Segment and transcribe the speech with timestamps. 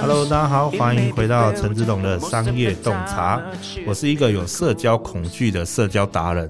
[0.00, 3.42] Hello，大家好，欢迎回到陈志董的商业洞察。
[3.84, 6.48] 我是一个有社交恐惧的社交达人。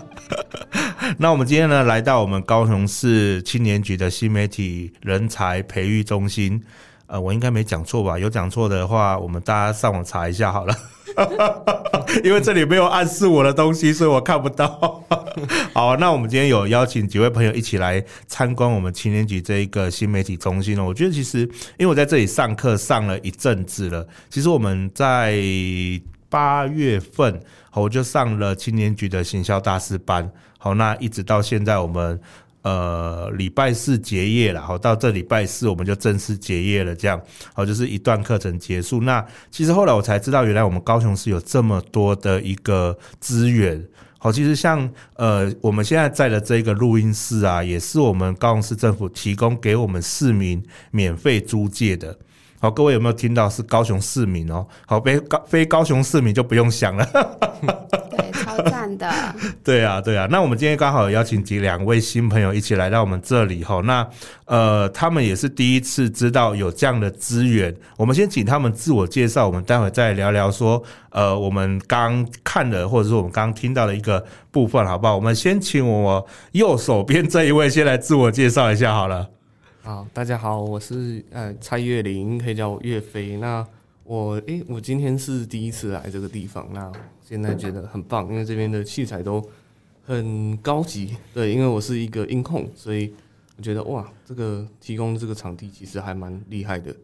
[1.16, 6.62] 那我们今天呢，来到我们高雄市青年局的新媒体人才培育中心。
[7.06, 8.18] 呃，我应该没讲错吧？
[8.18, 10.74] 有讲错的话，我们大家上网查一下好了。
[12.24, 15.04] 因为这里没有暗示我的东西，所以我看不到。
[15.72, 20.84] 好，那我们今天有邀请几位朋友一起来参观我们青年局这一个新媒体中心哦。
[20.84, 21.40] 我觉得其实，
[21.78, 25.38] 因为我在这里上课上了一阵子了，其实我们在
[26.28, 27.40] 八月份，
[27.72, 30.30] 我就上了青年局的行销大师班。
[30.58, 32.20] 好，那一直到现在我们。
[32.62, 37.20] 呃，礼拜四结业了，好，到这礼拜四我们就正式结业了，这样，
[37.54, 39.00] 好，就是一段课程结束。
[39.00, 43.82] 那其实后来我才知道，原来我们高雄市有这么多的一个资源，
[44.18, 52.18] 好，其实像呃，我们现在在的这个录音室啊，也是我们高雄市政府提供给我们市民免费租借的。
[52.62, 53.48] 好，各位有没有听到？
[53.48, 54.66] 是高雄市民哦。
[54.86, 57.04] 好，非高非高雄市民就不用想了。
[58.10, 59.10] 对，超赞的。
[59.64, 60.28] 对啊，对啊。
[60.30, 63.80] 那我们今天刚好邀请几两位新朋友一起来到我们这里哈。
[63.86, 64.06] 那
[64.44, 67.74] 呃，他们也是第一次知道有这样的资源。
[67.96, 70.82] 我们先请他们自我介绍，我们待会再聊聊说，
[71.12, 75.16] 呃，我们刚看的或者是我们刚听到的一个部分，好不好？
[75.16, 79.26] 我们先请我右手边这一位先来自我介绍一下好了。
[79.82, 83.38] 好，大家好，我是呃蔡岳林，可以叫我岳飞。
[83.38, 83.66] 那
[84.04, 86.92] 我诶、欸，我今天是第一次来这个地方，那
[87.22, 89.42] 现在觉得很棒，因为这边的器材都
[90.04, 91.16] 很高级。
[91.32, 93.14] 对，因为我是一个音控，所以
[93.56, 96.94] 我觉得哇，这个提供这个场地其实还蛮厉害的。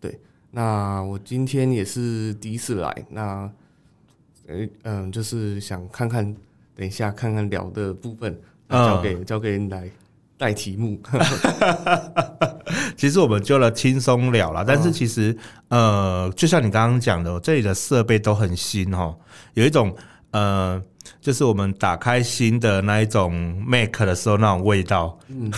[0.00, 0.16] 对，
[0.52, 3.50] 那我今天也是第一次来，那
[4.46, 6.24] 诶嗯，就是想看看，
[6.76, 9.90] 等一下看看聊的部分，交给、嗯、交给你来。
[10.40, 10.98] 带题目，
[12.96, 15.36] 其实我们就了轻松聊了，但是其实
[15.68, 19.14] 呃，就像你刚刚讲的，这里的设备都很新哈，
[19.52, 19.94] 有一种
[20.30, 20.82] 呃，
[21.20, 25.18] 就是我们打开新的那一种 Mac 的时候那种味道。
[25.28, 25.50] 嗯，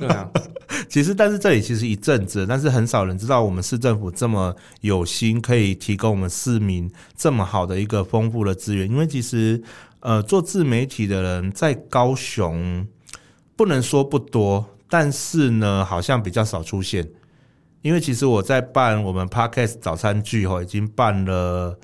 [0.00, 0.26] 对啊。
[0.88, 8.88] 其实，但是这里其实一阵子，但是很少人知道我们市政府这么有心，可以提供我们市民这么好的一个丰富的资源。
[8.88, 9.62] 因为其实
[10.00, 12.86] 呃，做自媒体的人在高雄。
[13.62, 17.08] 不能说不多，但是呢，好像比较少出现。
[17.80, 21.78] 因为其实我在办我们 Podcast 早餐聚哈，已经办了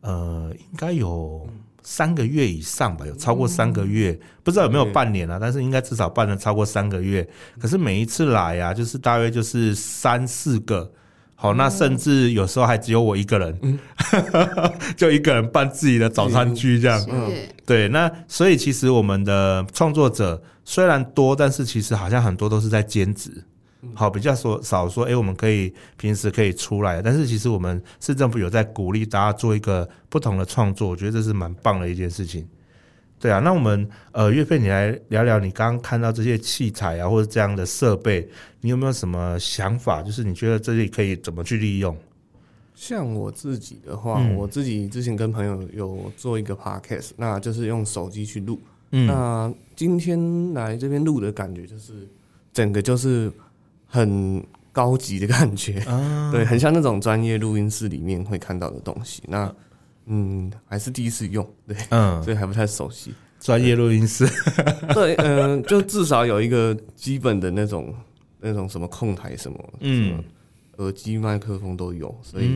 [0.00, 1.44] 呃，应该有
[1.82, 5.40] 三个月以上吧，有超过三个月，不知道有没有半年啊？
[5.40, 7.28] 但是应该至少办了超过三个月。
[7.58, 10.88] 可是每一次来啊，就是大约就是三四个。
[11.40, 13.78] 好，那甚至有时候还只有我一个人，嗯、
[14.98, 17.00] 就一个人办自己的早餐聚这样。
[17.08, 17.32] 嗯，
[17.64, 23.30] 对，那所以其实我们的创作者虽然多，但是其实好像很多都是在兼职。
[23.94, 32.44] 好，比较说少说，哎、欸，我们可以平时可以出来，但是其实我们市政府有在鼓励大家做一个不同的创作，我觉得这是蛮棒的一件事情。
[33.20, 38.28] 对啊，那我们呃，岳飞，你来聊聊你刚刚看到这些器材啊，或者这样的设备，
[38.60, 40.02] 你有没有什么想法？
[40.02, 41.96] 就是你觉得这里可以怎么去利用？
[42.74, 48.60] 像我自己的话，嗯、我自己之前跟朋友有做一个 podcast，那就是用手机去录。
[48.92, 52.08] 嗯，那今天来这边录的感觉，就是
[52.52, 53.32] 整个就是
[53.86, 54.40] 很
[54.70, 59.24] 高级的感觉，啊、对，很像那种专业录音室里面会看到的东西。
[59.26, 59.52] 那
[60.08, 63.14] 嗯，还是第一次用，对，嗯， 所以还不太熟悉。
[63.40, 64.26] 专业录音室，
[64.92, 67.94] 对，嗯、呃，就至少有一个基本的那种
[68.40, 70.20] 那种什么控台什么，嗯，
[70.78, 72.48] 耳机麦克风都有，所以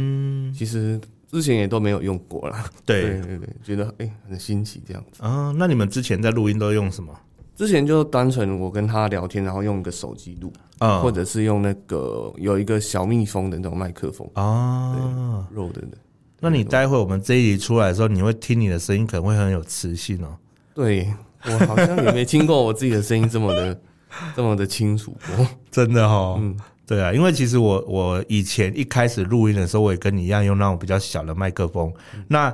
[0.52, 1.00] 其实
[1.30, 2.64] 之前也都没有用过啦。
[2.84, 5.54] 对 对对，觉得哎、欸、很新奇这样子啊。
[5.56, 7.16] 那你们之前在录音都用什么？
[7.54, 15.98] 之前就单纯我跟他聊天，然后用一个手机录，啊，或者是用那个有一个小蜜蜂的那种麦克风啊，对，Rode 的。
[16.44, 20.36] 那你待会我们这一集出来的时候，你会听你的声音可能会很有磁性哦。
[20.74, 21.08] 对，
[21.44, 23.80] 我好像也没听过我自己的声音这么的
[24.34, 26.38] 这么的清楚过，真的哦。
[26.40, 31.92] 嗯，对啊，因为其实我我以前一开始录音的时候，我也跟你一样用那种比较小的麦克风。
[32.14, 32.52] 嗯、那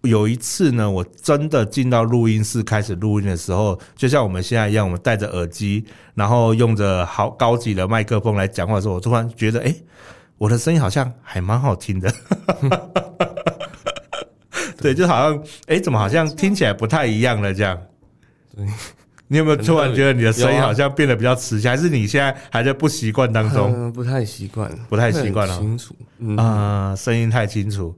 [0.00, 9.74] 有一次呢，我真的进到录音室开始录音的时候，就像我们现在一样，我们戴着耳机，然后用着好高级的麦克风来讲话的时候，我突然觉得，哎，
[10.42, 12.12] 我的声音好像还蛮好听的。
[14.82, 17.54] 对，就好像，哎，怎么好像听起来不太一样了？
[17.54, 17.78] 这样。
[18.56, 18.66] 对。
[19.28, 21.70] 你有没有突然觉得你的声音好像变得比较磁性？
[21.70, 23.72] 还是你现在还在不习惯当中？
[23.72, 25.56] 嗯，不太习惯，不太习惯了。
[25.60, 25.94] 清楚
[26.36, 27.96] 啊，声音太清楚。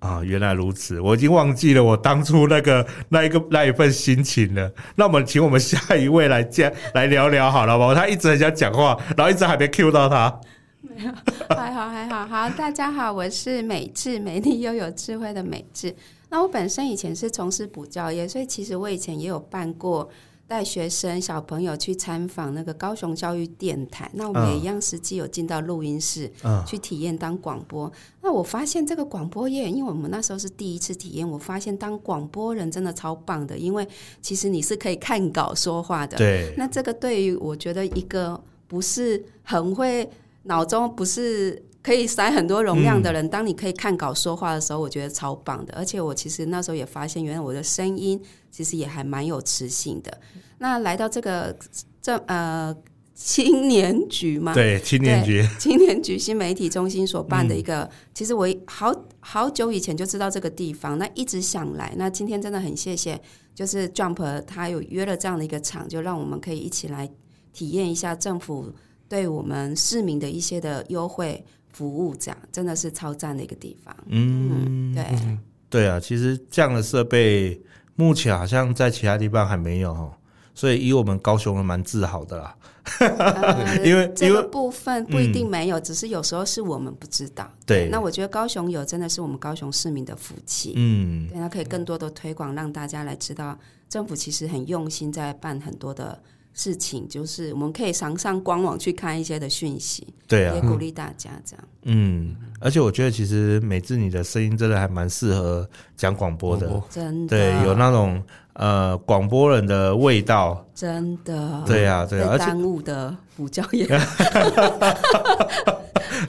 [0.00, 4.68] 啊，原来如此，我已经忘记了我当初那个 那一个那一份心情了。
[4.96, 7.94] 那我们请我们下一位来讲来聊聊好了吧？
[7.94, 10.40] 他一直很想讲话，然后一直还没 cue 到他。
[10.80, 11.12] 没有，
[11.56, 12.26] 还好还好。
[12.26, 15.94] 好，大家好，我是美智，美丽又有智慧的美智。
[16.30, 20.08] 那我本身以前是从事补教业，所以其实我以前也有办过。
[20.48, 26.32] 带学生小朋友去参访那个高雄教育电台，那我们也一样实际有进到录音室
[26.66, 27.86] 去体验当广播。
[27.86, 27.92] 嗯、
[28.22, 33.86] 那我发现这个广播业，因为我们那时候是第一次体验，我发现当广播人真的超棒的，因为
[34.22, 36.16] 其实你是可以看稿说话的。
[36.16, 36.54] 对。
[36.56, 40.08] 那这个对于我觉得一个不是很会
[40.48, 41.62] 脑中不是。
[41.80, 45.72] 可以塞很多容量的人，当你可以看稿说话的时候，我觉得超棒的。
[45.74, 50.20] 而且我其实那时候也发现，原来我的声音其实也还蛮有磁性的。
[50.58, 51.56] 那来到这个
[52.02, 52.76] 这呃
[53.14, 61.94] 青年局嘛，对青年局，青年局新媒体中心所办的一个，其实我好好久以前就知道这个地方，那一直想来。
[61.96, 63.18] 那今天真的很谢谢，
[63.54, 67.08] 就是 Jump 他有约了这样的一个场，就让我们可以一起来
[67.52, 68.74] 体验一下政府
[69.08, 71.44] 对我们市民的一些的优惠。
[71.70, 73.94] 服务这样真的是超赞的一个地方。
[74.06, 75.38] 嗯，对，
[75.70, 77.60] 对啊，其实这样的设备
[77.94, 80.10] 目前好像在其他地方还没有，
[80.54, 82.56] 所以以我们高雄人蛮自豪的啦。
[82.98, 87.48] 呃、 因为这个部分不一定没有，嗯、只是有时候是我们不知道。
[87.64, 90.72] 对，那我觉得高雄有真的是我们高雄市民的福气。
[90.74, 93.56] 嗯，对，那可以更多的推广，让大家来知道
[93.88, 96.20] 政府其实很用心在办很多的。
[96.58, 101.64] 事情就是我们可以常上官网去看一些的讯息，对啊，也鼓励大家这样。
[101.84, 105.64] 嗯，而且我觉得其实美智你的声音真的还蛮适合
[105.96, 108.20] 讲广播的，真的，对，有那种
[108.54, 113.86] 呃广播人的味道，真的，对啊，对啊，而且耽误的补教业，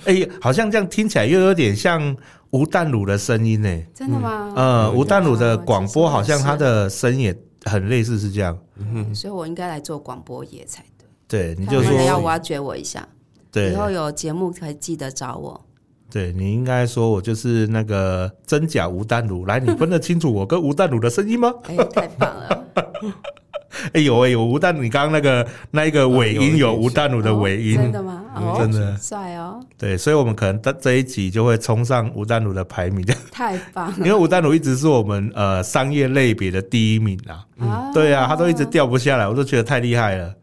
[0.06, 2.16] 哎，好像这样听起来又有点像
[2.52, 4.54] 吴淡如的声音呢，真的吗？
[4.56, 7.36] 呃，吴淡如的广播好像他的声音也。
[7.70, 10.84] 很类似是这样，嗯，所以我应该来做广播业才
[11.28, 11.54] 对。
[11.54, 13.08] 对，你就说要挖掘我一下，
[13.52, 15.66] 对，以后有节目可以记得找我。
[16.10, 21.54] 对，你应该说我就是那个真假吴丹如，来，你分得清楚我跟吴丹如的声音吗？
[21.66, 22.66] 哎，太棒了。
[23.94, 28.26] 哎有哎有吴淡，你刚刚那个那一个尾音有吴淡如的尾音，真的吗？
[28.58, 29.60] 真的帅哦。
[29.78, 33.98] 对，所以我们可能这一集就会冲上吴淡如的排名， 太棒了。
[34.06, 40.34] 因为吴淡如一直是我们呃商业类别的第一名啊，对啊，他都一直掉不下来，我都觉得太厉害了。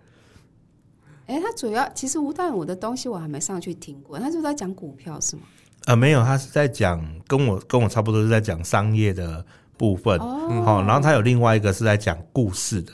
[1.27, 5.43] 哎，他主要其实吴淡如的东西我还没上去听过，他是在讲股票是吗？
[5.87, 9.45] 呃，没有，他是在讲跟我跟我差不多是在讲商业的
[9.77, 12.93] 部分，好，然后他有另外一个是在讲故事的。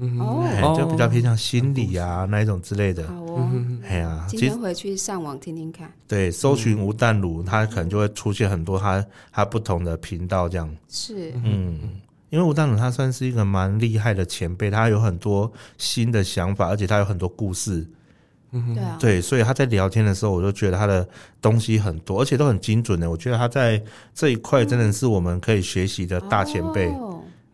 [0.00, 3.06] 哦，就比较偏向心理啊那一种之类的。
[3.06, 3.50] 好哦，
[3.86, 5.92] 哎呀，今天回去上网听听看。
[6.08, 10.68] 对，搜寻吴淡如，他可能就会出现很多他他不同的频道这样。
[10.88, 11.78] 是，嗯，
[12.30, 17.86] 因为吴淡如他算是一个蛮厉害的前辈，他有很多新的想法，而且他有很多故事。
[18.52, 21.08] 嗯，对啊，对，所以他在聊天的时候，我就觉得他的
[21.40, 23.08] 东西很多，而且都很精准的。
[23.08, 23.80] 我觉得他在
[24.12, 26.90] 这一块真的是我们可以学习的大前辈。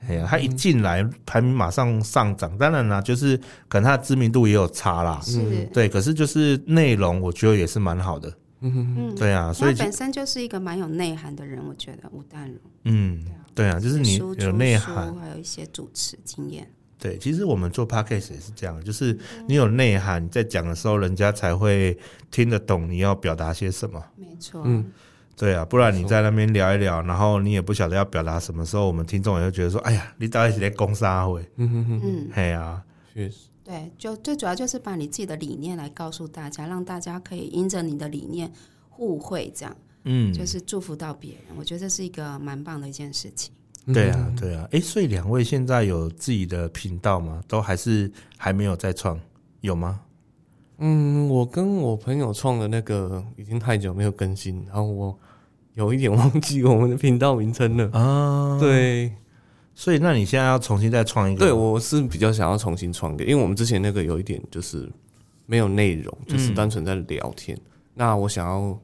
[0.08, 3.36] 哎呀，他一进来排名马上上涨，当然啦，就是
[3.68, 8.28] 可能他的知名度也有差啦，是，对，可是就是内容我觉得也是蛮好的，
[8.60, 21.98] 嗯嗯，对啊，所以本身就是一个蛮有内涵的人，我觉得吴淡如，嗯，对啊，就是你有内涵，还有一些主持经验，对，其实我们做 podcast 也是这样，就是你有内涵，在讲的时候，人家才会
[22.30, 24.92] 听得懂你要表达些什么，没错，嗯。
[25.36, 38.50] 对啊，不然你在那边聊一聊，然后你也不晓得要表达什么时候，我们听众也会觉得说：“哎呀，你到底是在攻啥会？”嗯哼哼，嗯，嘿啊，确实，对，就最主要就是把你自己的理念来告诉大家，让大家可以因着你的理念
[38.88, 41.42] 互惠，这样，嗯，就是祝福到别人。
[41.58, 43.52] 我觉得这是一个蛮棒的一件事情。
[43.92, 47.42] 对啊，对啊，哎，所以两位现在有自己的频道吗？
[47.46, 49.20] 都还是还没有在创？
[49.60, 50.00] 有吗？
[50.78, 55.18] 嗯，我跟我朋友创的那个已经太久没有更新，然后我
[55.76, 58.58] 有一点忘记我们的频道名称了啊。
[58.58, 59.12] 对，
[59.74, 61.44] 所以，那你现在要重新再创一个？
[61.44, 64.90] 对，我是比较想要重新创一个，因为我们之前那个有一点就是
[65.44, 67.54] 没有内容，就是单纯在聊天。
[67.58, 68.78] 嗯、那我想要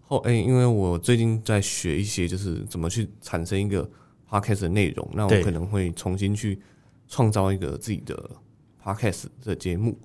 [0.00, 3.88] 后哎、欸，因为我最近在学一些，就是怎么去产生一个
[4.28, 5.06] podcast 的内容。
[5.12, 6.58] 那我可能会重新去
[7.08, 8.30] 创造一个自己的
[8.82, 9.96] podcast 的节目。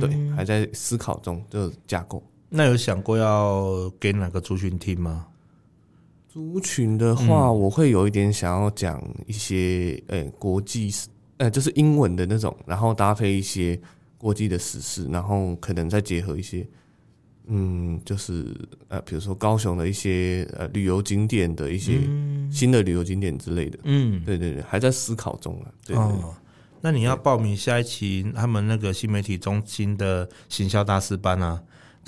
[0.00, 2.22] 对，还在思考中的、这个、架构。
[2.48, 5.26] 那有想过要给哪个族群听吗？
[6.32, 10.88] 族群的话，嗯、我会有一点想要讲一些，呃、欸，国际，
[11.38, 13.76] 呃，就是英文的那种，然后搭配一些
[14.16, 16.64] 国际的时事，然后可能再结合一些，
[17.48, 18.46] 嗯，就是
[18.86, 21.98] 呃，比如说高雄的一些呃旅游景点的一些
[22.48, 25.66] 新的旅游景点之类的，嗯，对对对，还在思考中啊。
[25.84, 26.32] 对，对，对，哦，
[26.80, 31.60] 那你要报名下一期他们那个新媒体中心的行销大师班啊。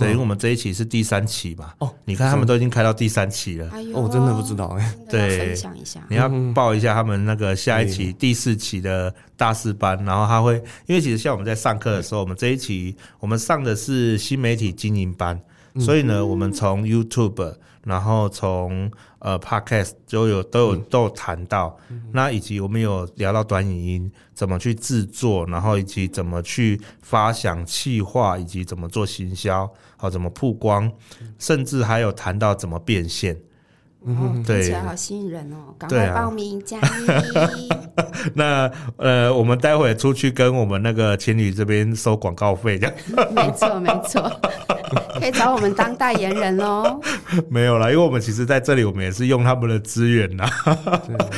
[0.02, 1.72] 对，因为我们这一期是第三期嘛。
[1.78, 3.68] 哦，你看他们都已经开到第三期了。
[3.72, 4.94] 哎呦，我真的不知道哎。
[5.08, 10.54] 对，分享一下，你要报一下他们那个下一期第四期的大四班，然后他会，
[10.86, 15.40] 因为其实像我们在上课的时候，我们这一期我们上的是新媒体经营班，
[15.78, 17.54] 所以呢，我们从 YouTube。
[17.84, 18.88] 然后从
[19.18, 30.88] 呃，Podcast 就有都有都有谈到，嗯、那以及我们有聊到短影音怎么去制作，然后以及怎么去发想企划，以及怎么做行销，好怎么曝光，
[31.40, 33.36] 甚至还有谈到怎么变现。
[34.04, 35.74] 嗯，对，听起来好吸引人哦！
[35.78, 37.68] 赶快报名加一。
[38.34, 42.94] 那呃，我们待会出去跟我们那个情侣这边收广告费，这样。
[43.32, 44.30] 没错，没错，
[45.20, 46.98] 可以找我们当代言人哦。
[47.48, 50.46] 没有啦，因为我们其实在这里，我们也是用他们的资源呐，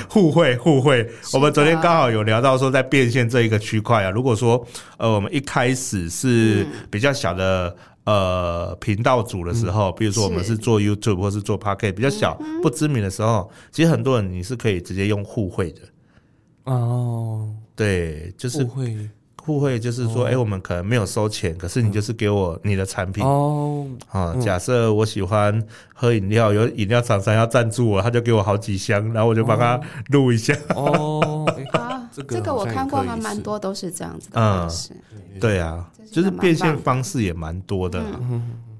[0.09, 1.06] 互惠互惠。
[1.33, 4.64] 我们昨天刚好有聊到说，在变现这一个区块啊，如果说
[4.97, 7.75] 呃，我们一开始是比较小的。
[8.04, 15.80] 呃，频道组的时候，比如说我们是做 YouTube 或是做 Podcast 比较小不知名的时候，其实很多人你是可以直接用互惠的。
[16.64, 19.11] 哦，对，就是互惠，
[19.42, 23.25] 互惠就是说，哎，我们可能没有收钱，可是你就是给我你的产品。
[23.25, 25.62] 哦，啊，假设我喜欢
[25.94, 30.54] 喝饮料，有饮料厂商要赞助我，他就给我好几箱，然后我就帮他录一下。
[30.75, 31.46] 哦，
[32.23, 34.92] 啊，这个我看过，还蛮多都是这样子的方式。
[35.40, 35.90] 对啊。
[36.12, 38.00] 就是变现方式也蛮多的，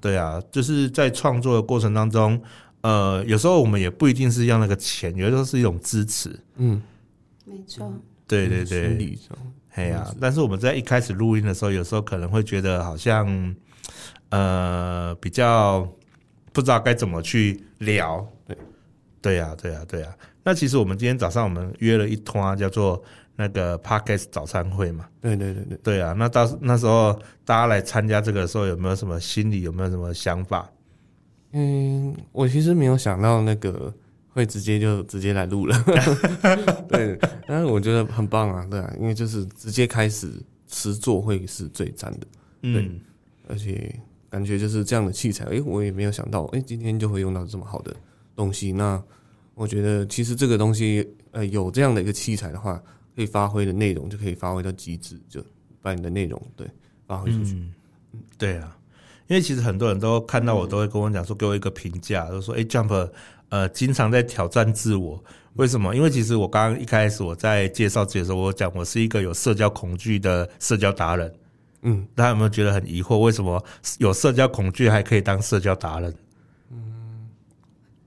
[0.01, 2.41] 对啊，就是在创作的过程当中，
[2.83, 6.81] 呃，有时候我们也不一定是要那个钱，有的时候是一种支持，嗯，
[7.45, 7.93] 没错，
[8.29, 9.19] 对对对，
[9.71, 13.57] 哎呀，但是我们在一开始录音的时候，有时候可能会觉得好像，
[14.29, 15.81] 呃，比较
[16.53, 18.57] 不知道该怎么去聊，对，
[19.21, 20.17] 对呀，对呀，对呀。
[20.45, 23.03] 那其实我们今天早上我们约了一摊叫做。
[23.37, 26.15] 那个 Podcast 早餐会嘛，对对对对，对啊。
[26.17, 27.13] 那到那时候
[27.45, 30.71] 大家来参加这个的时候，有没有什么心里有没有什么想法？
[31.53, 33.93] 嗯，我其实没有想到那个
[34.29, 35.77] 会直接就直接来录了，
[36.89, 37.19] 对。
[37.47, 40.33] 但是我觉得很棒啊，对啊，因为就是直接开始
[40.69, 42.27] 实做会是最赞的，
[42.61, 42.83] 对。
[42.83, 43.01] 嗯，
[43.49, 43.95] 而且
[44.31, 47.95] 感觉就是这样的器材，哎，我也没有想到，哎，今天就会用到这么好的
[48.37, 48.71] 东西。
[48.71, 49.03] 那
[49.55, 52.81] 我觉得其实这个东西，呃，有这样的一个器材的话。
[53.15, 55.45] 可以发挥的内容就可以发挥到极致，就
[55.81, 56.67] 把你的内容对
[57.07, 57.55] 发挥出去。
[57.55, 57.73] 嗯，
[58.37, 58.77] 对啊，
[59.29, 63.11] 因为其实很多人都看到我都会跟我讲说，给我一个评价，都说：“哎，Jump，
[63.49, 65.23] 呃，经常在挑战自我，
[65.55, 65.95] 为什么？
[65.95, 71.33] 因为其实我刚刚一开始我在介绍自己的时候，我讲我是一个有社交恐惧的社交达人。
[71.83, 73.19] 嗯，大家有没有觉得很疑惑？
[73.19, 73.63] 为什么
[73.99, 76.15] 有社交恐惧还可以当社交达人？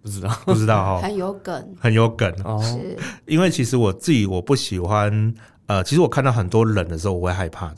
[0.08, 2.62] 不知道，不知道哈， 很有梗，很有梗哦。
[2.64, 5.34] 是，因为其实我自己我不喜欢，
[5.66, 7.78] 呃，其实我看到很多人的时候，我会害怕的。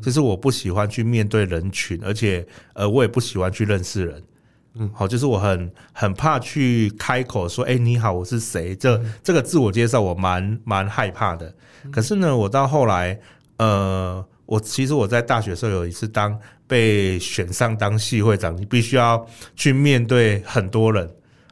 [0.00, 4.22] 就是我不喜欢去面对人群，而且呃，我也不喜欢去认识人。
[4.74, 8.74] 嗯，好，就是我很很怕去开口说，哎，你好，我是谁？
[8.76, 11.54] 这这个自我介绍，我蛮蛮害怕的。
[11.90, 13.18] 可是呢，我到后来，
[13.58, 21.08] 呃，我其实我在大学时候有一次当被选上当系会长，你必须要去面对很多人。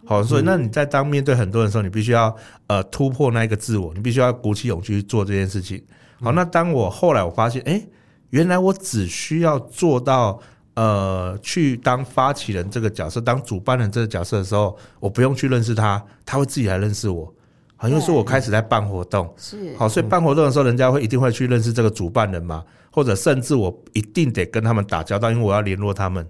[0.06, 2.34] 好，所以那你在当面对很多人的时候，你必须要
[2.66, 5.82] 呃突破那一个自我，你必须要鼓起勇气去做这件事情。
[6.20, 7.82] 好，那当我后来我发现，哎，
[8.30, 10.38] 原来我只需要做到
[10.74, 17.32] 呃去当发起人这个角色，当主办人这个角色的时候，我不用去认识他，他会自己来认识我。
[17.76, 22.62] 好，因为说我开始在办活动，是好，所以办活动的时候，人家会一定会去认识这个主办人嘛。
[22.94, 26.24] 或者甚至我一定得跟他们打交道，因为我要联络他们，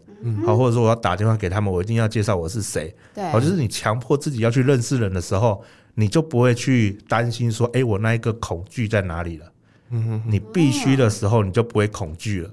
[0.47, 5.63] 好，或者说我要打电话给他们，我一定要介绍我是谁，对，好，就是你强迫自己要去认识人的时候，
[5.95, 9.53] 你就不会去担心说，哎，我那一个恐惧在哪里了？
[9.91, 12.51] 嗯哼，你必须的时候，你就不会恐惧了。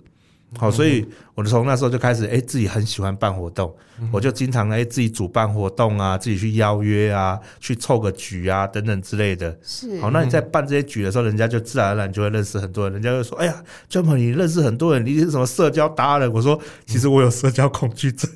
[0.58, 1.08] 好，所以
[1.42, 3.74] 我从那时候就开始，哎，自己很喜欢办活动，
[4.12, 9.58] 我就经常哎自己主办活动啊，自己去邀约啊，去凑个局啊等等之类的。
[9.64, 10.00] 是。
[10.00, 16.32] 好，那你在办这些局的时候，人家就自然而然就会认识很多人，人家就说，哎呀，Jump，你认识很多人，你是什么社交达人？
[16.32, 18.30] 我说，其实我有社交恐惧症，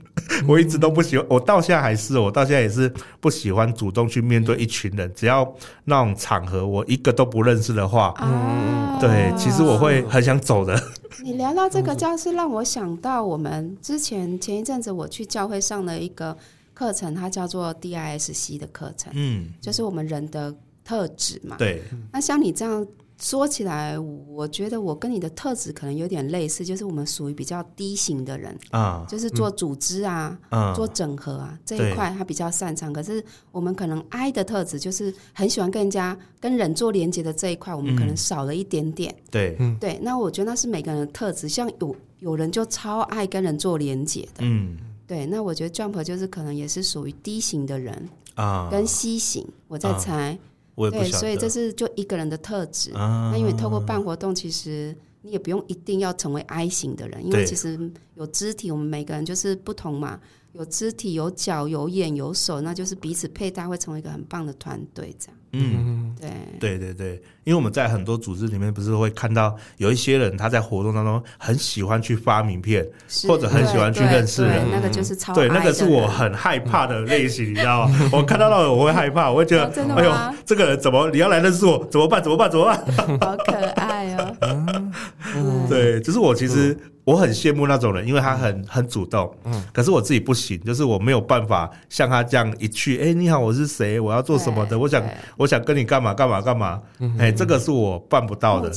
[0.48, 10.82] 我一直都不喜欢，我到现在还是，我到现在也是不喜欢主动去面对一群人，只要那种场合我一个都不认识的话，嗯，对，其实我会很想走的。
[11.24, 16.38] 你聊到这个，倒是让我想到我们之前前一阵子我去教会上了一个
[16.74, 21.56] 课程，它叫做 DISC 的课程，嗯，就是我们人的特质嘛。
[21.58, 21.84] 对。
[22.12, 22.86] 那像你这样。
[23.18, 32.92] 说起来，我觉得我跟你的特质可能有点类似，就是我们属于比较低型的人啊，就是做组织啊，嗯、做整合啊这一块他比较擅长。
[32.92, 33.24] 可是
[33.54, 39.16] 我们可能 I 的特质就是很喜欢跟人家跟人做连接的这一块，我们可能少了一点点。
[39.32, 39.98] 对，对。
[40.02, 45.28] 那我觉得那是每个人的特质，像有有人就超爱跟人做连接的，嗯，对。
[45.28, 50.36] 那我觉得 Jump 就是可能也是属于 D 型的人啊，跟 C 型，我在猜。
[50.76, 52.92] 对，所以这是就一个人的特质。
[52.94, 57.80] 啊、那因为透过办活动，其实你也不用一定要成为 I 型的人，因为其实
[58.16, 60.20] 有肢体，我们每个人就是不同嘛。
[60.58, 65.14] 有肢体、有脚、有眼、有手，那就是彼此配搭，会成为一个很棒的团队。
[65.20, 72.88] 这样，嗯，对，对对对，因为我们在很多组织里面，不是会看到有一些人他在活动当中很喜欢去发名片，
[73.28, 78.10] 或者很喜欢去认识人，那个就是超对，那个是我很害怕的类型，你知道吗？
[78.14, 81.86] 我看到那个我会害怕，我会觉得，哎呦，这个人怎么你要来认识我？
[81.92, 82.24] 怎么办？
[82.24, 82.50] 怎么办？
[82.50, 82.78] 怎么办？
[83.20, 84.38] 好可爱哦！
[85.68, 86.78] 对，就是我其实。
[87.06, 95.04] 我很羡慕那种人，因为他很很主动，嗯，可是我自己不行，就是我没有办法像他这样一去，哎，你好，我是谁，我要做什么的，我想
[95.38, 96.82] 我想跟你干嘛干嘛干嘛，
[97.20, 98.72] 哎，这个是我办不到的，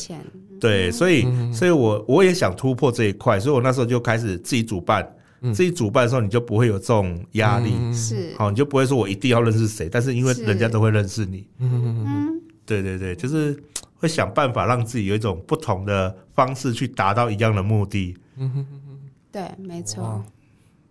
[0.61, 5.11] 对，所以所以我我也想突破这一块，所以我那时候就开始自己主办，
[5.55, 13.59] 自己主办的时候你就不会有这种压力，是，好，你就不会说我一定要认识谁，但是因为人家都会认识你，嗯，对对对，就是。
[13.99, 18.17] 会想办法让自己有一种不同的方式去达到一样的目的。
[18.37, 18.99] 嗯哼哼哼，
[19.31, 20.25] 对，没错。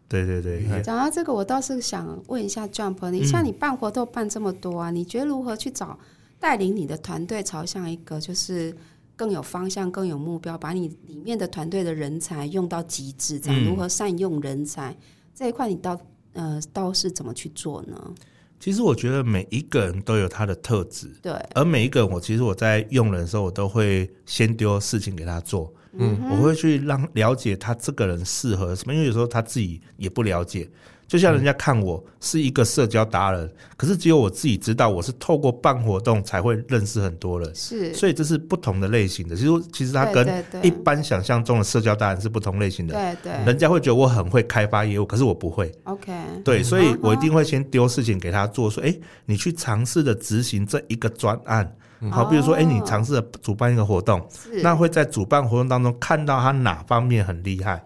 [0.10, 0.64] 对对对。
[0.82, 6.00] 讲到这个，我倒是想问一下 Jump，你像你办活动办这么多啊，嗯、你觉得如何去找
[6.40, 8.76] 带领你的团队朝向一个就是
[9.16, 13.40] 更有方向、更有目标，把你里面的团队的人才用到极致？
[13.40, 14.96] 这样、嗯、如何善用人才
[15.36, 16.00] 这一块，你到
[16.34, 18.14] 呃，倒是怎么去做呢？
[18.60, 21.32] 其实我觉得每一个人都有他的特质，对。
[21.54, 30.70] 而每一个人，我其实我在用人的时候，我都会先丢事情给他做，嗯，我会去让了解他这个人适合什么，因为有时候他自己也不了解。
[31.08, 39.34] 就像人家看我是一个社交达人，可是只有我自己知道，我是透过办活动才会认识很多人，是，所以这是不同的类型的。
[39.34, 42.94] 其实，其实他跟一般想象中的社交达人是不同类型的。
[42.94, 45.72] 对对，人家会觉得我很会开发业务，可是我不会。
[45.86, 46.12] OK，
[46.44, 48.94] 对，所以我一定会先丢事情给他做，说，哎，
[49.26, 51.74] 你去尝试的执行这一个专案，
[52.12, 54.26] 好，比如说，哎，你尝试的主办一个活动，
[54.62, 57.84] 那会在主办活动当中看到他哪方面很厉害。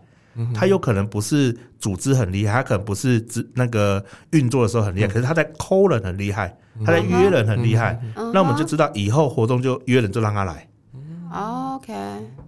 [0.53, 8.01] 他有可能不是组织很厉害，他可能不是指那个运作的时候很厉害，可是他在 call 人很厉害，他在约人很厉害。
[8.33, 10.65] 那我们就知道以后活动就约人就让他来。
[11.31, 11.93] OK，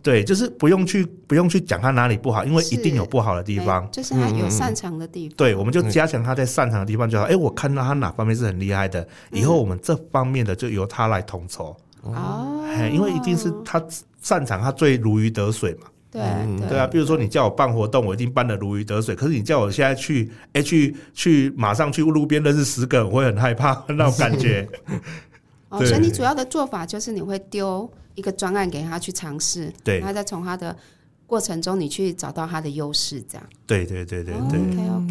[0.02, 5.38] 对，就是不用去不用去讲他哪里不好，因为一定有不好的地方，就是他有擅长的地方。
[5.38, 7.24] 对，我们就加强他在擅长的地方就好。
[7.26, 11.76] 哎，我看到他哪方面是很厉害的，以后我们这方面的就由他来统筹。
[12.02, 13.82] 哦，因为一定是他
[14.22, 15.88] 擅长，他最如鱼得水嘛。
[16.12, 16.22] 对
[16.68, 19.16] 对啊，比如说你叫我办活动，我一定办的如鱼得水。
[19.16, 24.68] 可是你叫我现在去，哎，去去马上去路边认识十个，我会很害怕那种感觉。
[25.70, 30.76] 哦，所以你主要的做法就是你会丢一个专案给他去尝试，对，然后再从他的
[31.26, 33.50] 过程中你去找到他的优势，这样。
[33.66, 34.60] 对对对对对。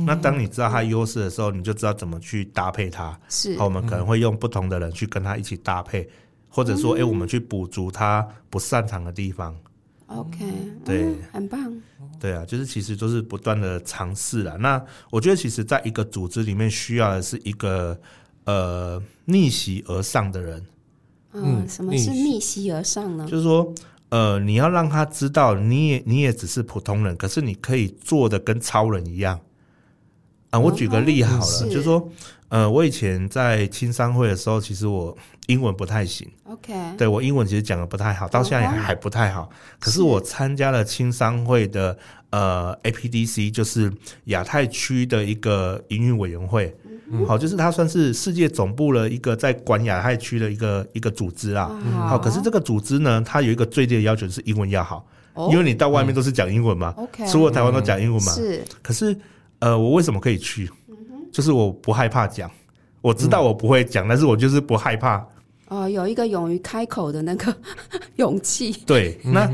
[0.05, 3.19] 那当你知道他优势的时候，你就知道怎么去搭配他。
[3.29, 3.57] 是。
[3.59, 6.09] 好，我们可能会用不同的人去跟他一起搭配，
[6.49, 9.57] 或者说，哎，我们去补足他不擅长的地方。
[10.07, 10.38] OK，
[10.85, 11.83] 对、嗯，很棒。
[12.21, 14.57] 对啊，就是其实都是不断的尝试啦。
[14.61, 17.99] 那我觉得，其实在一个组织里面，需要的是一个
[18.45, 20.65] 呃逆袭而上的人。
[21.33, 23.27] 嗯，什么是逆袭而上呢？
[23.29, 23.73] 就是说，
[24.11, 29.40] 呃，你要让他知道，你也你也只是普通人，可是你可以做的跟超人一样。
[30.51, 32.09] 啊，我举个例好了，嗯、就是说。
[32.53, 36.31] 呃，我以前在青商会的时候，其实我英文不太行。
[36.45, 39.49] OK，对，我英文其实讲的不太好，到现在还还不太好。
[39.81, 41.97] 可是我参加了青商会的
[42.29, 43.91] 呃 APDC，就是
[44.27, 46.77] 亚太区的一个营运委员会。
[47.27, 51.71] 好，就是它算是世界总部的一个在管亚太区的一个一个组织啊。
[52.07, 55.07] 好，可是这个组织呢，它有一个最低的要求是英文要好。
[55.33, 58.33] 哦因为你到外面都是讲英文嘛，OK，除了台湾都讲英文嘛。
[58.33, 59.17] 是可是，
[59.61, 60.71] 呃，我为什么可以去？
[61.33, 62.51] 就是我不害怕讲，
[63.01, 65.27] 我知道我不会讲，但是我就是不害怕。
[65.68, 67.53] 哦，有一个勇于开口的那个
[68.16, 68.73] 勇气。
[68.87, 69.51] 对，那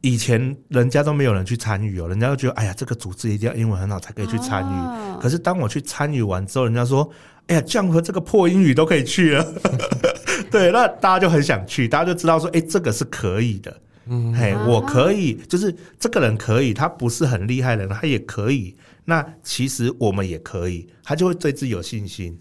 [0.00, 4.72] 以前人家都没有人去参与哦，人家都觉得，哎呀，这个组织一定要英文很好才可以去参与。
[4.72, 7.06] 哦可是当我去参与完之后，人家说，
[7.48, 9.46] 哎呀，这样和这个破英语都可以去了，
[10.50, 13.76] 对，那大家就很想去，大家就知道说，哎，这个是可以的。
[14.12, 18.76] 嗯，嘿，我可以，就是这个人可以，他不是很厉害的人，他也可以。
[19.04, 22.36] 那其实我们也可以，他就会对自己有信心。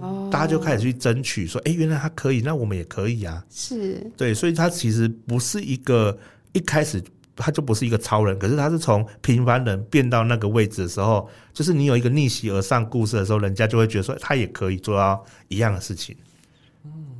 [0.00, 3.42] 哦，大家就开始去争取，说，哎，原来他可以，那我们也可以啊。
[3.50, 6.16] 是对，所以他其实不是一个
[6.52, 7.02] 一开始
[7.34, 16.14] 他就不是一个超人，可是他是从平凡人变到那个位置的时候，就是你有一个逆袭而上故事的时候，人家就会觉得说他也可以做到一样的事情。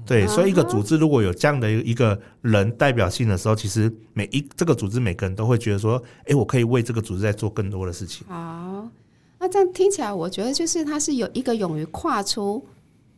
[0.09, 8.27] 对，所以一个组织如果有这样的一个人代表性的时候，其实每一这个组织每个人都会觉得说，哎，我可以为这个组织在做更多的事情。
[8.27, 8.89] 好。
[9.41, 12.61] 那这样听起来，我觉得就是他是有一个勇于跨出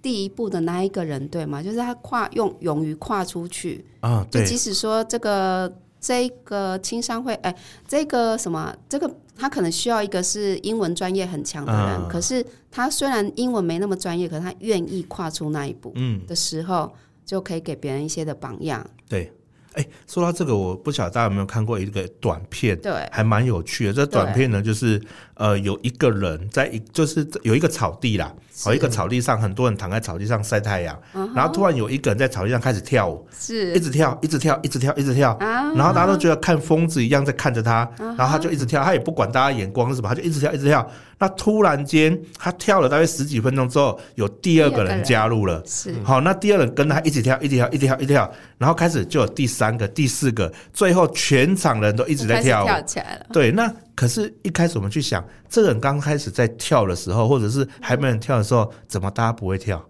[0.03, 1.63] 第一步的那一个人，对吗？
[1.63, 7.57] 就是他跨用勇于跨出去啊，对，就即使说这个这个青商会，哎，
[7.89, 16.93] 这个什么，这个他可能需要一个是英文专业很强的人，啊可是他虽然英文没那么专业，可是他愿意跨出那一步嗯，的时候，
[17.25, 18.87] 就可以给别人一些的榜样。
[19.09, 19.33] 对。
[19.75, 23.93] 哎，说到这个，我不晓得大家有没有看过一个短片，对，还蛮有趣的。
[23.93, 25.01] 这短片呢，就是
[25.35, 28.33] 呃，有一个人在一，就是有一个草地啦，
[28.67, 31.01] 哦，一个草地上，很多人躺在草地上晒太阳，
[31.35, 40.89] 然后突然有一个人在草地上开始跳舞，是一直跳，一直跳，一直跳，一直跳，啊然后大家都觉得看疯子一样在看着他，然后他就一直跳，他也不管大家眼光是什么，他就一直跳，一直跳。
[41.23, 53.27] 那突然间，他跳了大约十几分钟之后，有第二个人加入了，是好，那第二人跟他一起跳，一起跳，一起跳，一起跳，然后开始就有第三个、第四个，最后全场人都一直在跳舞，跳起来了。
[53.33, 59.83] 对，那可是一开始我们去想，这个人刚开始在跳的时候，或者是还没人跳的时候，怎么大家不会跳？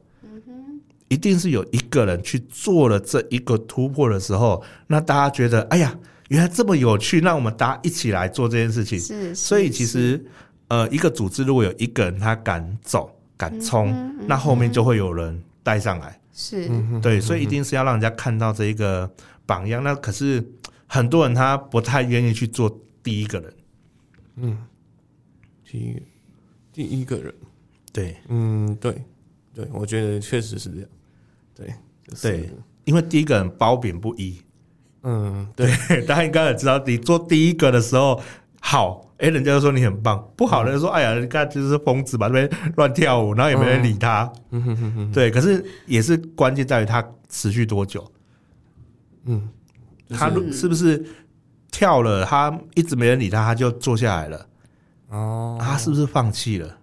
[1.09, 5.92] 一定是有一个人去做了这一个突破的时候，那大家觉得，哎呀，
[6.28, 9.00] 原来这么有趣，那我们大家一起来做这件事情。
[9.00, 10.24] 是，是所以其实，
[10.68, 16.16] 呃，一个组织如果有一个人他敢走、敢冲，那后面就会有人带上来。
[16.32, 16.68] 是。
[17.00, 19.10] 对，所以一定是要让人家看到这一个
[19.46, 19.82] 榜样。
[19.82, 20.44] 那可是
[20.86, 23.54] 很多人他不太愿意去做第一个人。
[24.36, 24.58] 嗯，
[25.64, 26.02] 第一
[26.72, 27.34] 第一个人，
[27.92, 28.16] 对。
[28.28, 29.04] 嗯，对，
[29.54, 30.88] 对，我觉得确实是这样，
[31.54, 31.74] 对，
[32.06, 32.50] 就是、对，
[32.84, 34.40] 因为第一个人褒贬不一。
[35.02, 35.66] 嗯，对，
[36.06, 38.20] 大家应该也知道，你做第一个的时候
[38.60, 44.30] 好，哎、欸，人家就说你很棒；不好的就说，哎呀，你看就是疯子吧，那边乱跳舞，然后也没人理他。
[44.50, 48.11] 嗯哼哼哼，对，可是也是关键在于他持续多久。
[49.26, 49.48] 嗯，
[50.09, 51.04] 就是、他是不是
[51.70, 54.46] 跳了，他一直没人理他，他就坐下来了？
[55.11, 56.78] 哦，他是不是放弃了？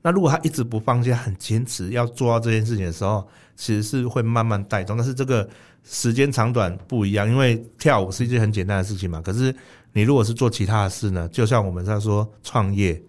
[0.00, 4.96] 那如果他一直不放弃，很坚持要做到这件事情的时候，其实是会慢慢带动。
[4.96, 5.46] 但是这个
[5.84, 9.20] 时间长短不一样，因为跳舞是一件很简单的事情嘛。
[9.20, 9.54] 可是
[9.92, 11.28] 你如果是做其他的事呢？
[11.28, 13.02] 就像我们在说创业，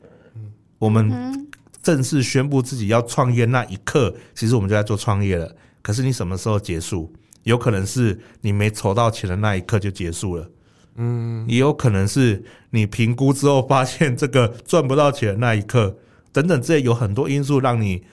[0.77, 1.47] 我们
[1.81, 5.55] 正式宣布自己要创业那一刻，其实我们就在做创业了。
[5.81, 7.13] 可是你什么时候结束？
[7.43, 10.49] 有可能是你没筹到钱的那一刻就结束了。
[10.95, 15.97] 嗯，也有可能是你评估之后发现这个赚不到钱的那一刻。
[16.31, 18.03] 等等，这有很多因素让你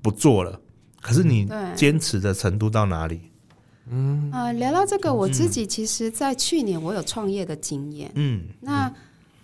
[0.00, 0.60] 不做了，
[1.00, 3.31] 可是你坚持的程度到哪里？
[3.90, 8.10] 嗯啊、呃，聊到这个，我自己其实，在去年我有创业的经验。
[8.14, 8.92] 嗯，那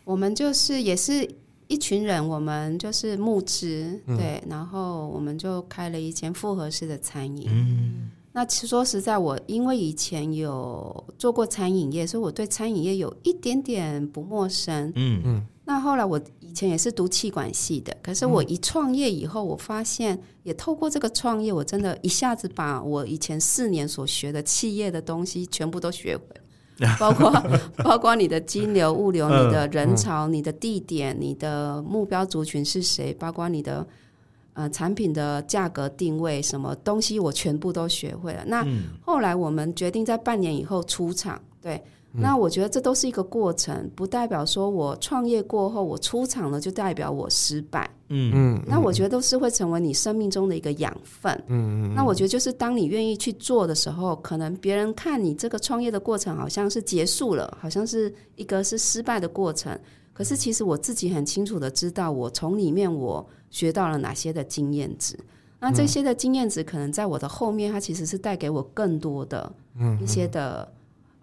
[0.04, 1.28] 我们就是也是
[1.66, 7.48] 一群人，我们就是募资，嗯、对，然后我们就开了一间复合式的餐饮。
[7.50, 14.92] 嗯，那其实说实在，我因为以前有做过餐饮业，所以我对餐饮业有一点点不陌生。
[14.94, 15.46] 嗯嗯。
[15.68, 26.24] 那后来我以前也是读气管系的，可是我一创业以后，我发现也透过这个创业，我真的一下子把我以前四年所学的企业的东西全部都学会
[26.78, 27.30] 了，包括
[27.84, 33.86] 包括你的金流、物流、你的人潮、你的地点、你的目标族群是谁，包括你的
[34.54, 38.42] 呃产品的价格定位，什么东西我全部都学会了。
[38.46, 38.66] 那
[39.02, 41.84] 后来我们决定在半年以后出场，对。
[42.10, 47.88] 那我觉得这都是一个过程，不代表说我创业过后我出场了就代表我失败。
[48.08, 51.32] 嗯嗯，那我觉得都是会成为你生命中的一个养分。
[51.48, 59.78] 嗯嗯，那我觉得就是当你愿意去做的时候，可能别人看你这个创业的过程好像是结束了，好像是一个是失败的过程。
[60.14, 65.16] 可是其实我自己很清楚的知道，我从里面我学到了哪些的经验值。
[65.60, 69.52] 那这些的经验值可能在我的后面，它其实是带给我更多的
[70.02, 70.66] 一些的。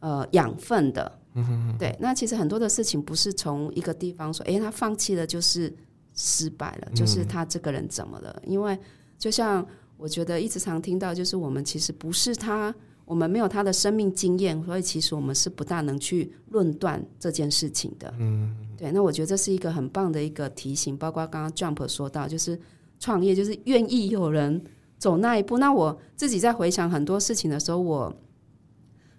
[0.06, 5.74] 呃，养分的，嗯对，那其实很多的事情不是从一个地方说，哎，他放弃了就是
[6.13, 8.39] 失败了，就是他这个人怎么了？
[8.46, 8.78] 因为
[9.18, 9.65] 就像
[9.98, 12.72] 我觉得一直常听到，就是我们其实不是他，
[13.04, 18.13] 我们没有他的生命经验，所以其实我们是不大能去论断这件事情的。
[18.20, 18.91] 嗯，对。
[18.91, 22.60] 那我觉得这是一个很棒的一个提醒，包括刚刚 Jump 说到，就是
[23.00, 24.63] 创业，就是愿意有人
[25.00, 25.58] 走那一步。
[25.58, 28.15] 那我自己在回想很多事情的时候，我。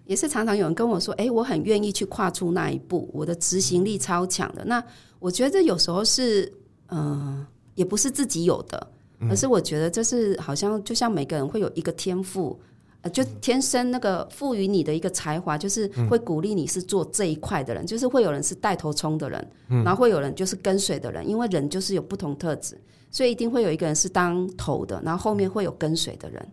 [0.07, 4.83] 也是常常有人跟我说：“哎，我很愿意去跨出那一步，我的执行力超强的。”那
[5.19, 6.51] 我觉得有时候是，
[6.87, 8.87] 嗯、呃，也不是自己有的，
[9.29, 12.57] 而是我觉得这是好像就像每个人会有一个天赋，
[13.01, 22.79] 呃，就天生那个赋予你的一个才华，就是会鼓励你是做这一块的人，就是会有人是带头冲的人，然后会有人就是跟随的人，因为人就是有不同特质，
[23.11, 26.47] 所以一定会有一个人是当头的，然后后面会有跟随的人。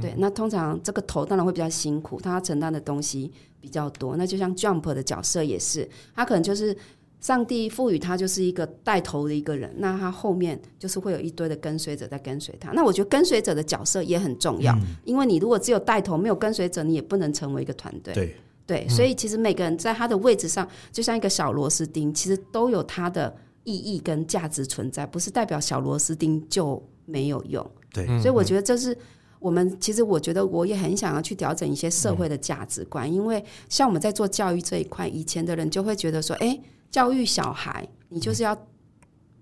[0.00, 3.30] 对，那通常这个头当然会比较辛苦，他承担的东西
[3.60, 4.16] 比较多。
[4.16, 6.76] 那就像 Jump 的角色也是，他可能就是
[7.20, 12.72] 上帝赋予他就是一个带头的一个人，那他后面就是会有一堆的跟随者在跟随他。
[12.72, 18.14] 那我觉得跟随者的角色也很重要，嗯、因为你如果只有带头没有跟随者，你也不能成为一个团队。
[18.14, 27.70] 对对，所以其实每个人在他的位置上，就像一个小螺丝钉，其实都有它的意义跟价值存在，不是代表小螺丝钉就没有用。
[27.92, 28.96] 对，所以我觉得这是。
[29.40, 38.56] 我们其实，我觉得我也很想要去调整一些社会的价值观，因为像我们在做教育这一块，以前的人就会觉得说，哎，教育小孩，你就是要，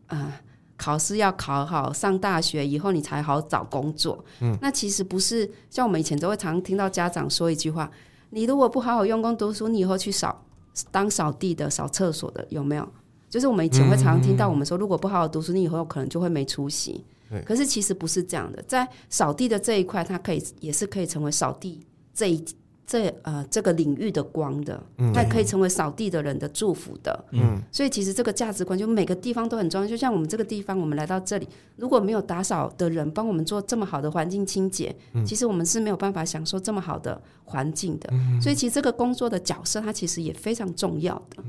[0.06, 0.32] 呃，
[0.76, 4.24] 考试要考好，上大学以后你才好找工作。
[4.40, 7.90] 嗯，那其实不是，像我们以前都会常听到家长说一句话：
[8.30, 10.44] 你如果不好好用功读书，你以后去扫
[10.92, 12.88] 当扫地的、扫厕所的，有没有？
[13.28, 17.04] 就是我们以前会常听到我们说，如果不好好读书，你以后可能就会没出息。
[17.44, 21.80] 可是其实不是这样的，在扫地的这一块，它可以也是可以成为扫地
[22.14, 22.44] 这一
[22.86, 27.24] 这呃这个领域的光的，它可以成为扫地的人的祝福的。
[27.32, 29.86] 嗯，所以其实这个价值观就每个地方都很重要。
[29.86, 38.10] 就像我们这个地方，我们来到这里，如果没有打扫的人帮我们做这么好的环境清洁，其实我们是没有办法享受这么好的环境的。
[38.40, 41.44] 所以其实这个工作的角色，它其实也非常重要的。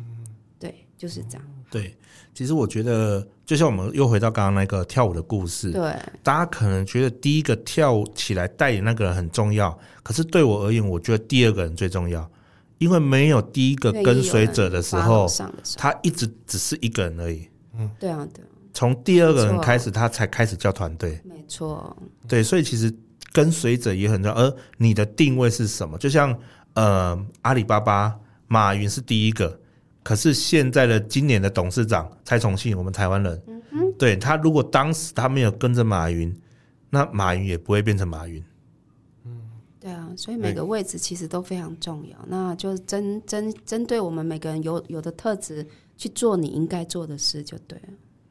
[0.59, 1.47] 对，就是这样。
[1.69, 1.95] 对。
[2.31, 12.29] 其实我觉得，就像我们又回到刚刚那个跳舞的故事，对，大家可能觉得第一个跳起来带领那个人很重要，可是对我而言，我觉得第二个人最重要，
[12.77, 15.27] 因为没有第一个跟随者的时候，
[15.75, 17.45] 他一直只是一个人而已。
[17.77, 18.41] 嗯，对啊，对。
[18.73, 21.19] 从第二个人开始，他才开始叫团队。
[21.25, 21.93] 没错。
[22.25, 22.93] 对，所以其实
[23.33, 25.97] 跟随者也很重要，而你的定位是什么？
[25.97, 26.33] 就像
[26.75, 28.15] 呃，阿里巴巴，
[28.47, 29.59] 马云是第一个。
[30.01, 36.35] 可是现在的今年的董事长蔡崇信，我们台湾人，嗯，对，他如果当时他没有跟着马云，
[36.89, 38.43] 那马云也不会变成马云。
[39.25, 39.41] 嗯，
[39.79, 42.17] 对啊，所以每个位置其实都非常重要。
[42.27, 47.89] 那就针针针对我们每个人有有的特质去做你应该做的事就对了。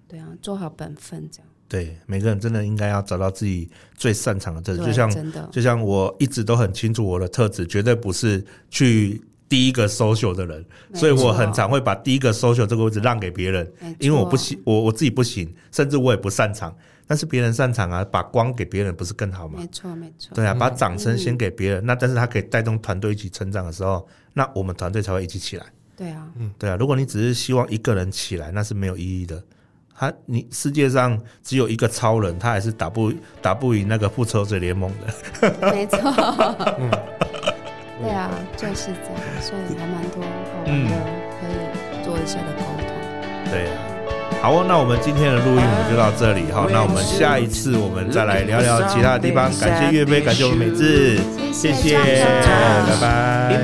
[0.08, 1.48] 对啊，做好本分这样。
[1.68, 4.86] 对，每个人真的应该要找到自己最擅长的特质。
[4.86, 9.22] 就像真的，就像我一直都很清楚我的特质，绝对不是去。
[9.48, 19.58] 第一个 social 的人，所以我很常会把第一个 social 这个位置让给别人，因为我不行，我我自己不行，甚至我也不擅长，但是别人擅长啊，把光给别人不是更好吗？
[19.58, 20.34] 没错，没错。
[20.34, 25.64] 对啊，把掌声先给别人，那但是他可以带动团队一起成长的时候，那我们团队才会一起起来。
[25.96, 29.42] 对啊，嗯，对啊，如果你只是希望一个人起来，那是没有意义的。
[30.00, 35.54] 他，你世界上只有一个超人，他还是打不打不赢那个复仇者联盟的。
[35.72, 35.98] 没错。
[36.78, 36.90] 嗯
[38.00, 40.28] 对啊，就是这样，所以还蛮多好
[40.64, 40.90] 玩的，
[41.40, 41.50] 可以
[42.04, 42.86] 做一些的沟通。
[43.44, 43.70] 嗯、对啊，
[44.40, 49.50] 好哦，那我们今天的录音我们就到这里哈，那我们下一次我们再来聊聊其他的地方。
[49.58, 51.18] 感谢岳飞，感谢我们美智，
[51.52, 53.58] 谢谢，拜拜。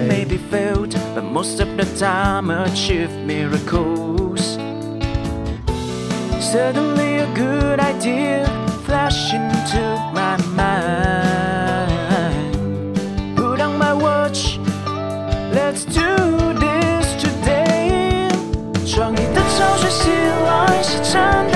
[21.16, 21.53] ocean.